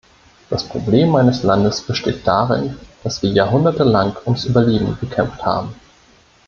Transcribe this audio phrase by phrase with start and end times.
[0.49, 5.75] Das Problem meines Landes besteht darin, dass wir jahrhundertelang ums Überleben gekämpft haben.